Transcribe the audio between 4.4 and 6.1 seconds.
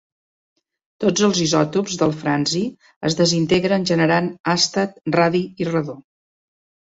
àstat, radi i radó.